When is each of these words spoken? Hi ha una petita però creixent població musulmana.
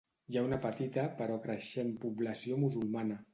Hi 0.35 0.37
ha 0.39 0.41
una 0.45 0.57
petita 0.63 1.03
però 1.19 1.37
creixent 1.43 1.93
població 2.07 2.59
musulmana. 2.65 3.21